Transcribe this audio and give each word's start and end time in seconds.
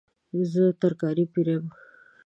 زه 0.51 0.63
ترکاري 0.81 1.25
پیرم 1.33 1.65